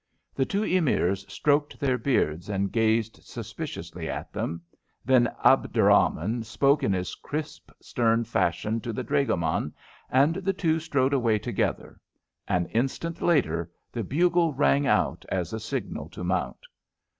[0.33, 4.63] The two Emirs stroked their beards and gazed suspiciously at them.
[5.05, 9.75] Then Abderrahman spoke in his crisp, stern fashion to the dragoman,
[10.09, 12.01] and the two strode away together.
[12.47, 16.65] An instant later the bugle rang out as a signal to mount.